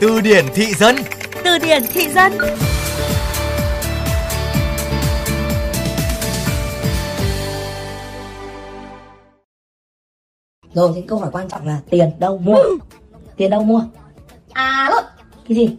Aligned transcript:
Từ 0.00 0.20
điển 0.20 0.44
thị 0.54 0.74
dân. 0.74 0.96
Từ 1.44 1.58
điển 1.58 1.82
thị 1.92 2.08
dân. 2.08 2.32
Rồi 10.74 10.92
thì 10.94 11.02
câu 11.08 11.18
hỏi 11.18 11.30
quan 11.32 11.48
trọng 11.48 11.66
là 11.66 11.78
tiền 11.90 12.10
đâu 12.18 12.38
mua? 12.38 12.58
Tiền 13.36 13.50
đâu 13.50 13.62
mua? 13.62 13.82
À 14.52 14.90
lộn 14.90 15.04
Cái 15.48 15.56
gì? 15.56 15.76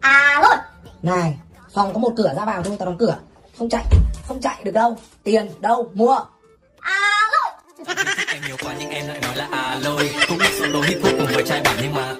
À 0.00 0.40
lộn 0.42 0.58
Này 1.02 1.38
Phòng 1.74 1.92
có 1.92 1.98
một 1.98 2.12
cửa 2.16 2.34
ra 2.36 2.44
vào 2.44 2.62
thôi 2.62 2.76
tao 2.78 2.86
đóng 2.86 2.98
cửa. 2.98 3.16
Không 3.58 3.68
chạy 3.68 3.84
Không 4.28 4.40
chạy 4.40 4.60
được 4.64 4.72
đâu. 4.72 4.96
Tiền 5.22 5.50
đâu 5.60 5.90
mua? 5.94 6.18
À 6.80 7.12
nhiều 8.46 8.56
quá 8.62 8.74
nhưng 8.78 8.90
em 8.90 9.08
lại 9.08 9.20
nói 9.22 9.36
là 9.36 9.48
à 9.50 9.78
lôi 9.84 10.10
cũng 10.28 10.38
biết 10.38 10.50
solo 10.58 10.80
hip 10.80 10.98
hop 11.02 11.12
cùng 11.18 11.26
với 11.34 11.44
trai 11.46 11.62
bản 11.64 11.76
nhưng 11.82 11.94
mà 11.94 12.14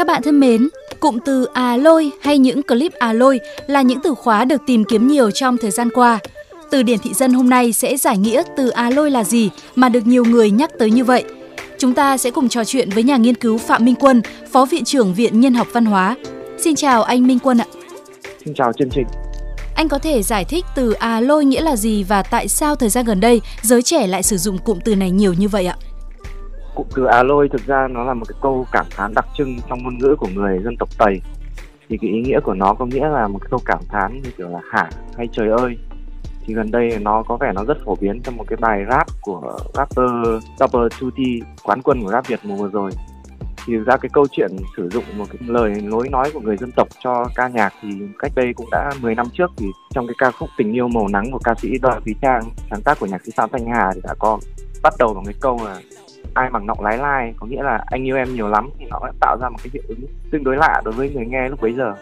Các 0.00 0.06
bạn 0.06 0.22
thân 0.22 0.40
mến, 0.40 0.68
cụm 1.00 1.18
từ 1.24 1.44
à 1.44 1.76
lôi 1.76 2.10
hay 2.20 2.38
những 2.38 2.62
clip 2.62 2.92
à 2.92 3.12
lôi 3.12 3.40
là 3.66 3.82
những 3.82 4.00
từ 4.02 4.14
khóa 4.14 4.44
được 4.44 4.60
tìm 4.66 4.84
kiếm 4.84 5.08
nhiều 5.08 5.30
trong 5.30 5.56
thời 5.58 5.70
gian 5.70 5.90
qua. 5.94 6.18
Từ 6.70 6.82
điển 6.82 6.98
thị 6.98 7.14
dân 7.14 7.32
hôm 7.32 7.50
nay 7.50 7.72
sẽ 7.72 7.96
giải 7.96 8.18
nghĩa 8.18 8.42
từ 8.56 8.68
à 8.68 8.90
lôi 8.90 9.10
là 9.10 9.24
gì 9.24 9.50
mà 9.74 9.88
được 9.88 10.06
nhiều 10.06 10.24
người 10.24 10.50
nhắc 10.50 10.70
tới 10.78 10.90
như 10.90 11.04
vậy. 11.04 11.24
Chúng 11.78 11.94
ta 11.94 12.16
sẽ 12.16 12.30
cùng 12.30 12.48
trò 12.48 12.64
chuyện 12.64 12.90
với 12.90 13.02
nhà 13.02 13.16
nghiên 13.16 13.34
cứu 13.34 13.58
Phạm 13.58 13.84
Minh 13.84 13.94
Quân, 13.94 14.22
Phó 14.52 14.64
Viện 14.64 14.84
trưởng 14.84 15.14
Viện 15.14 15.40
Nhân 15.40 15.54
học 15.54 15.68
Văn 15.72 15.84
hóa. 15.84 16.16
Xin 16.58 16.74
chào 16.74 17.02
anh 17.02 17.26
Minh 17.26 17.38
Quân 17.38 17.58
ạ. 17.58 17.66
Xin 18.44 18.54
chào 18.54 18.72
chương 18.78 18.90
trình. 18.90 19.06
Anh 19.74 19.88
có 19.88 19.98
thể 19.98 20.22
giải 20.22 20.44
thích 20.44 20.64
từ 20.76 20.92
à 20.92 21.20
lôi 21.20 21.44
nghĩa 21.44 21.60
là 21.60 21.76
gì 21.76 22.02
và 22.02 22.22
tại 22.22 22.48
sao 22.48 22.76
thời 22.76 22.88
gian 22.88 23.04
gần 23.04 23.20
đây 23.20 23.40
giới 23.62 23.82
trẻ 23.82 24.06
lại 24.06 24.22
sử 24.22 24.36
dụng 24.36 24.58
cụm 24.58 24.78
từ 24.84 24.96
này 24.96 25.10
nhiều 25.10 25.32
như 25.32 25.48
vậy 25.48 25.66
ạ? 25.66 25.76
Cụm 26.74 26.86
từ 26.94 27.04
á 27.04 27.22
lôi 27.22 27.48
thực 27.48 27.66
ra 27.66 27.88
nó 27.90 28.04
là 28.04 28.14
một 28.14 28.24
cái 28.28 28.38
câu 28.42 28.66
cảm 28.72 28.86
thán 28.90 29.14
đặc 29.14 29.26
trưng 29.36 29.56
trong 29.68 29.82
ngôn 29.82 29.98
ngữ 29.98 30.16
của 30.18 30.28
người 30.34 30.58
dân 30.64 30.76
tộc 30.76 30.88
Tây. 30.98 31.20
Thì 31.88 31.98
cái 32.00 32.10
ý 32.10 32.20
nghĩa 32.20 32.40
của 32.40 32.54
nó 32.54 32.74
có 32.74 32.86
nghĩa 32.86 33.08
là 33.08 33.28
một 33.28 33.38
cái 33.38 33.48
câu 33.50 33.60
cảm 33.64 33.80
thán 33.88 34.20
như 34.22 34.30
kiểu 34.38 34.48
là 34.48 34.60
hả 34.70 34.90
hay 35.16 35.28
trời 35.32 35.48
ơi. 35.48 35.76
Thì 36.46 36.54
gần 36.54 36.70
đây 36.70 36.98
nó 37.00 37.22
có 37.22 37.36
vẻ 37.36 37.52
nó 37.54 37.64
rất 37.64 37.78
phổ 37.84 37.96
biến 38.00 38.20
trong 38.24 38.36
một 38.36 38.44
cái 38.48 38.56
bài 38.60 38.84
rap 38.90 39.06
của 39.20 39.58
rapper 39.74 40.10
Double 40.58 40.88
Tutti, 41.00 41.40
quán 41.62 41.82
quân 41.82 42.02
của 42.02 42.10
rap 42.10 42.26
Việt 42.26 42.40
mùa 42.42 42.56
vừa 42.56 42.68
rồi. 42.68 42.90
Thì 43.66 43.76
ra 43.76 43.96
cái 43.96 44.10
câu 44.12 44.26
chuyện 44.30 44.50
sử 44.76 44.88
dụng 44.88 45.04
một 45.18 45.24
cái 45.30 45.48
lời 45.48 45.74
lối 45.74 46.08
nói 46.08 46.30
của 46.34 46.40
người 46.40 46.56
dân 46.56 46.70
tộc 46.76 46.88
cho 47.04 47.24
ca 47.34 47.48
nhạc 47.48 47.72
thì 47.82 47.88
cách 48.18 48.32
đây 48.34 48.52
cũng 48.54 48.66
đã 48.70 48.90
10 49.00 49.14
năm 49.14 49.26
trước 49.32 49.50
thì 49.56 49.66
trong 49.90 50.06
cái 50.06 50.14
ca 50.18 50.30
khúc 50.30 50.48
Tình 50.56 50.72
yêu 50.72 50.88
màu 50.88 51.08
nắng 51.08 51.30
của 51.32 51.38
ca 51.44 51.54
sĩ 51.54 51.78
Đoàn 51.82 52.02
Thúy 52.04 52.14
Trang 52.22 52.42
sáng 52.70 52.82
tác 52.82 53.00
của 53.00 53.06
nhạc 53.06 53.24
sĩ 53.24 53.32
Phạm 53.36 53.50
Thanh 53.52 53.66
Hà 53.66 53.92
thì 53.94 54.00
đã 54.04 54.14
có 54.18 54.38
bắt 54.82 54.94
đầu 54.98 55.14
bằng 55.14 55.24
cái 55.24 55.34
câu 55.40 55.60
là 55.64 55.80
ai 56.34 56.50
bằng 56.50 56.66
nọng 56.66 56.80
lái 56.80 56.98
lai 56.98 57.34
có 57.36 57.46
nghĩa 57.46 57.62
là 57.62 57.84
anh 57.86 58.06
yêu 58.06 58.16
em 58.16 58.34
nhiều 58.34 58.48
lắm 58.48 58.70
thì 58.78 58.86
nó 58.90 58.98
đã 59.02 59.12
tạo 59.20 59.36
ra 59.40 59.48
một 59.48 59.58
cái 59.62 59.70
hiệu 59.72 59.82
ứng 59.88 60.00
tương 60.30 60.44
đối 60.44 60.56
lạ 60.56 60.80
đối 60.84 60.94
với 60.94 61.10
người 61.14 61.26
nghe 61.26 61.48
lúc 61.48 61.60
bấy 61.60 61.74
giờ. 61.74 61.94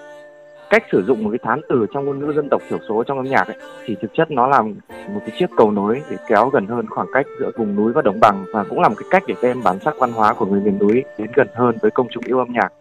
Cách 0.70 0.84
sử 0.92 1.04
dụng 1.06 1.24
một 1.24 1.30
cái 1.30 1.38
thán 1.42 1.60
từ 1.68 1.86
trong 1.94 2.04
ngôn 2.04 2.18
ngữ 2.18 2.32
dân 2.36 2.48
tộc 2.50 2.62
thiểu 2.68 2.78
số 2.88 3.04
trong 3.04 3.18
âm 3.18 3.26
nhạc 3.26 3.46
ấy, 3.46 3.56
thì 3.86 3.96
thực 4.02 4.10
chất 4.14 4.30
nó 4.30 4.46
là 4.46 4.62
một 4.62 5.20
cái 5.26 5.30
chiếc 5.38 5.50
cầu 5.56 5.70
nối 5.70 6.02
để 6.10 6.16
kéo 6.28 6.48
gần 6.48 6.66
hơn 6.66 6.86
khoảng 6.90 7.06
cách 7.12 7.26
giữa 7.40 7.50
vùng 7.58 7.76
núi 7.76 7.92
và 7.92 8.02
đồng 8.02 8.20
bằng 8.20 8.44
và 8.52 8.64
cũng 8.64 8.80
là 8.80 8.88
một 8.88 8.94
cái 8.98 9.08
cách 9.10 9.22
để 9.26 9.34
đem 9.42 9.62
bản 9.64 9.78
sắc 9.84 9.94
văn 9.98 10.12
hóa 10.12 10.34
của 10.34 10.46
người 10.46 10.60
miền 10.60 10.78
núi 10.78 11.04
đến 11.18 11.30
gần 11.34 11.48
hơn 11.54 11.76
với 11.82 11.90
công 11.90 12.06
chúng 12.10 12.24
yêu 12.26 12.38
âm 12.38 12.52
nhạc. 12.52 12.72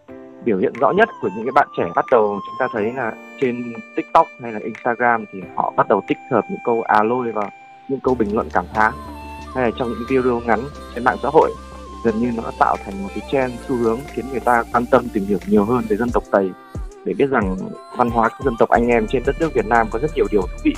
Biểu 0.46 0.58
hiện 0.58 0.74
rõ 0.74 0.92
nhất 0.92 1.10
của 1.22 1.30
những 1.36 1.46
cái 1.46 1.52
bạn 1.56 1.68
trẻ 1.78 1.84
bắt 1.96 2.06
đầu 2.12 2.40
chúng 2.46 2.56
ta 2.60 2.68
thấy 2.74 2.94
là 2.94 3.14
trên 3.42 3.74
tiktok 3.96 4.28
hay 4.42 4.52
là 4.52 4.60
instagram 4.64 5.26
thì 5.34 5.42
họ 5.56 5.74
bắt 5.78 5.88
đầu 5.88 6.02
tích 6.08 6.18
hợp 6.32 6.42
những 6.50 6.60
câu 6.66 6.82
à 6.82 7.04
lôi 7.04 7.32
vào 7.32 7.50
những 7.90 8.00
câu 8.00 8.16
bình 8.16 8.36
luận 8.36 8.48
cảm 8.54 8.66
thán 8.74 8.94
hay 9.58 9.66
là 9.66 9.72
trong 9.78 9.90
những 9.90 10.04
video 10.10 10.40
ngắn 10.40 10.64
trên 10.96 11.04
mạng 11.04 11.18
xã 11.24 11.30
hội 11.30 11.54
gần 12.04 12.22
như 12.22 12.32
nó 12.36 12.44
đã 12.44 12.52
tạo 12.60 12.78
thành 12.86 13.04
một 13.04 13.10
cái 13.16 13.28
trend 13.32 13.54
xu 13.68 13.76
hướng 13.76 14.00
khiến 14.14 14.26
người 14.32 14.40
ta 14.40 14.64
quan 14.74 14.86
tâm 14.86 15.10
tìm 15.14 15.26
hiểu 15.26 15.38
nhiều 15.48 15.66
hơn 15.66 15.86
về 15.90 15.98
dân 15.98 16.10
tộc 16.10 16.24
Tây 16.32 16.50
để 17.06 17.14
biết 17.14 17.30
rằng 17.30 17.58
văn 17.98 18.10
hóa 18.10 18.30
của 18.30 18.46
dân 18.46 18.54
tộc 18.60 18.70
anh 18.70 18.88
em 18.88 19.08
trên 19.08 19.24
đất 19.26 19.36
nước 19.40 19.54
Việt 19.54 19.66
Nam 19.66 19.88
có 19.92 20.00
rất 20.00 20.12
nhiều 20.16 20.26
điều 20.32 20.42
thú 20.42 20.58
vị. 20.64 20.74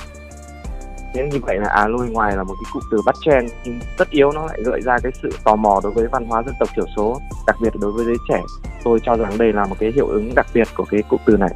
Thế 1.14 1.28
như 1.32 1.38
vậy 1.42 1.56
là 1.58 1.68
à 1.68 1.88
lôi 1.88 2.08
ngoài 2.08 2.36
là 2.36 2.44
một 2.44 2.54
cái 2.54 2.70
cụm 2.72 2.82
từ 2.90 2.98
bắt 3.06 3.14
trend 3.24 3.52
nhưng 3.64 3.80
tất 3.98 4.10
yếu 4.10 4.32
nó 4.32 4.46
lại 4.46 4.58
gợi 4.64 4.80
ra 4.80 4.98
cái 5.02 5.12
sự 5.22 5.30
tò 5.44 5.56
mò 5.56 5.80
đối 5.82 5.92
với 5.92 6.06
văn 6.12 6.26
hóa 6.26 6.42
dân 6.46 6.54
tộc 6.60 6.68
thiểu 6.76 6.86
số, 6.96 7.20
đặc 7.46 7.56
biệt 7.62 7.70
đối 7.80 7.92
với 7.92 8.04
giới 8.04 8.16
trẻ. 8.28 8.42
Tôi 8.84 9.00
cho 9.06 9.16
rằng 9.16 9.38
đây 9.38 9.52
là 9.52 9.66
một 9.66 9.76
cái 9.78 9.92
hiệu 9.94 10.06
ứng 10.06 10.34
đặc 10.34 10.46
biệt 10.54 10.68
của 10.76 10.84
cái 10.84 11.02
cụm 11.02 11.20
từ 11.26 11.36
này. 11.36 11.50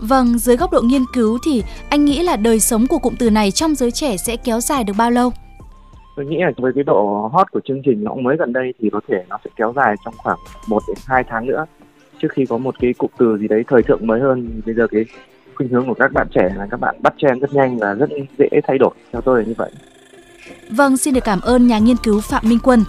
Vâng, 0.00 0.38
dưới 0.38 0.56
góc 0.56 0.72
độ 0.72 0.80
nghiên 0.82 1.04
cứu 1.14 1.38
thì 1.44 1.64
anh 1.88 2.04
nghĩ 2.04 2.22
là 2.22 2.36
đời 2.36 2.60
sống 2.60 2.86
của 2.86 2.98
cụm 2.98 3.14
từ 3.18 3.30
này 3.30 3.50
trong 3.50 3.74
giới 3.74 3.90
trẻ 3.90 4.16
sẽ 4.16 4.36
kéo 4.36 4.60
dài 4.60 4.84
được 4.84 4.94
bao 4.96 5.10
lâu? 5.10 5.32
Tôi 6.16 6.26
nghĩ 6.26 6.38
là 6.38 6.52
với 6.56 6.72
cái 6.72 6.84
độ 6.84 7.30
hot 7.32 7.50
của 7.52 7.60
chương 7.64 7.82
trình 7.84 8.04
nó 8.04 8.10
cũng 8.10 8.22
mới 8.22 8.36
gần 8.36 8.52
đây 8.52 8.74
thì 8.78 8.90
có 8.90 9.00
thể 9.08 9.24
nó 9.28 9.38
sẽ 9.44 9.50
kéo 9.56 9.72
dài 9.76 9.94
trong 10.04 10.14
khoảng 10.16 10.38
1 10.68 10.82
đến 10.88 10.96
2 11.06 11.24
tháng 11.28 11.46
nữa. 11.46 11.66
Trước 12.22 12.28
khi 12.32 12.46
có 12.46 12.58
một 12.58 12.74
cái 12.80 12.92
cụm 12.98 13.10
từ 13.18 13.38
gì 13.38 13.48
đấy 13.48 13.64
thời 13.68 13.82
thượng 13.82 14.06
mới 14.06 14.20
hơn 14.20 14.60
bây 14.66 14.74
giờ 14.74 14.86
cái 14.86 15.04
khuynh 15.54 15.68
hướng 15.68 15.86
của 15.86 15.94
các 15.94 16.12
bạn 16.12 16.26
trẻ 16.34 16.48
là 16.56 16.66
các 16.70 16.80
bạn 16.80 16.96
bắt 17.02 17.14
trend 17.18 17.42
rất 17.42 17.54
nhanh 17.54 17.78
và 17.78 17.94
rất 17.94 18.10
dễ 18.38 18.48
thay 18.66 18.78
đổi. 18.78 18.90
Theo 19.12 19.20
tôi 19.20 19.38
là 19.38 19.46
như 19.46 19.54
vậy. 19.56 19.70
Vâng, 20.70 20.96
xin 20.96 21.14
được 21.14 21.24
cảm 21.24 21.40
ơn 21.40 21.66
nhà 21.66 21.78
nghiên 21.78 21.96
cứu 21.96 22.20
Phạm 22.20 22.42
Minh 22.48 22.58
Quân. 22.62 22.84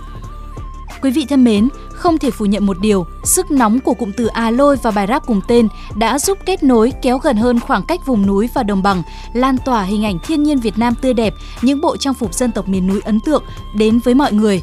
Quý 1.02 1.12
vị 1.12 1.26
thân 1.30 1.44
mến, 1.44 1.68
không 1.94 2.18
thể 2.18 2.32
phủ 2.32 2.46
nhận 2.46 2.66
một 2.66 2.78
điều, 2.82 3.06
sức 3.24 3.52
nóng 3.52 3.80
của 3.80 3.94
cụm 3.94 4.12
từ 4.18 4.26
a 4.26 4.52
lôi 4.52 4.78
và 4.84 4.92
bài 4.92 5.08
rap 5.08 5.26
cùng 5.26 5.42
tên 5.48 5.68
đã 5.96 6.20
giúp 6.20 6.38
kết 6.46 6.64
nối 6.64 6.94
kéo 7.02 7.18
gần 7.18 7.38
hơn 7.38 7.60
khoảng 7.60 7.84
cách 7.88 8.06
vùng 8.06 8.26
núi 8.26 8.50
và 8.54 8.64
đồng 8.64 8.84
bằng, 8.84 9.04
lan 9.34 9.58
tỏa 9.66 9.84
hình 9.84 10.06
ảnh 10.06 10.20
thiên 10.24 10.44
nhiên 10.44 10.60
Việt 10.60 10.78
Nam 10.78 10.94
tươi 11.02 11.14
đẹp, 11.14 11.34
những 11.62 11.82
bộ 11.82 11.98
trang 11.98 12.14
phục 12.14 12.34
dân 12.34 12.52
tộc 12.52 12.68
miền 12.68 12.88
núi 12.88 13.02
ấn 13.06 13.20
tượng 13.26 13.44
đến 13.76 14.00
với 14.00 14.14
mọi 14.14 14.34
người. 14.34 14.62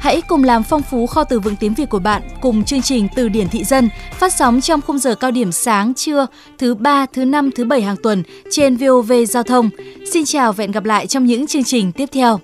Hãy 0.00 0.20
cùng 0.20 0.44
làm 0.44 0.62
phong 0.62 0.82
phú 0.82 1.06
kho 1.06 1.24
từ 1.24 1.40
vựng 1.40 1.56
tiếng 1.56 1.74
Việt 1.74 1.88
của 1.90 1.98
bạn 1.98 2.22
cùng 2.40 2.64
chương 2.64 2.82
trình 2.82 3.08
Từ 3.14 3.28
điển 3.28 3.48
thị 3.48 3.64
dân 3.64 3.88
phát 4.12 4.32
sóng 4.32 4.60
trong 4.60 4.80
khung 4.80 4.98
giờ 4.98 5.14
cao 5.14 5.30
điểm 5.30 5.52
sáng, 5.52 5.94
trưa, 5.94 6.26
thứ 6.58 6.74
ba, 6.74 7.06
thứ 7.12 7.24
năm, 7.24 7.50
thứ 7.56 7.64
bảy 7.64 7.82
hàng 7.82 7.96
tuần 8.02 8.22
trên 8.50 8.76
VOV 8.76 9.12
Giao 9.28 9.42
thông. 9.42 9.70
Xin 10.12 10.24
chào 10.24 10.52
và 10.52 10.62
hẹn 10.62 10.70
gặp 10.70 10.84
lại 10.84 11.06
trong 11.06 11.26
những 11.26 11.46
chương 11.46 11.64
trình 11.64 11.92
tiếp 11.92 12.08
theo. 12.12 12.40